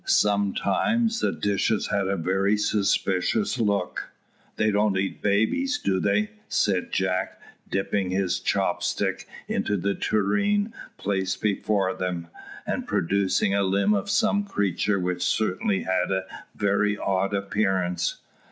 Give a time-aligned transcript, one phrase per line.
[0.03, 4.09] Sometimes the dishes had a very suspicious look.
[4.55, 7.39] "They don't eat babies, do they?" said Jack,
[7.69, 12.29] dipping his chop stick into the tureen placed before them,
[12.65, 16.23] and producing a limb of some creature which certainly had a
[16.55, 18.23] very odd appearance.